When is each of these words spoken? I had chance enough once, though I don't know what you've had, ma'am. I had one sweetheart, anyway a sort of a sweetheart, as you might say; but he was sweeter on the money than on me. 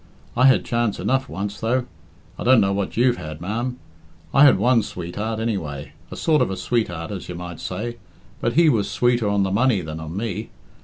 I 0.35 0.47
had 0.47 0.65
chance 0.65 0.99
enough 0.99 1.29
once, 1.29 1.59
though 1.59 1.85
I 2.39 2.43
don't 2.43 2.59
know 2.59 2.73
what 2.73 2.97
you've 2.97 3.17
had, 3.17 3.39
ma'am. 3.39 3.77
I 4.33 4.45
had 4.45 4.57
one 4.57 4.81
sweetheart, 4.81 5.39
anyway 5.39 5.91
a 6.09 6.15
sort 6.15 6.41
of 6.41 6.49
a 6.49 6.57
sweetheart, 6.57 7.11
as 7.11 7.29
you 7.29 7.35
might 7.35 7.59
say; 7.59 7.97
but 8.39 8.53
he 8.53 8.67
was 8.67 8.89
sweeter 8.89 9.29
on 9.29 9.43
the 9.43 9.51
money 9.51 9.81
than 9.81 9.99
on 9.99 10.17
me. 10.17 10.49